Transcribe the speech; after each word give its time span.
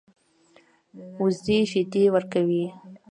وزې 1.19 1.57
شیدې 1.71 2.03
ورکوي 2.13 2.63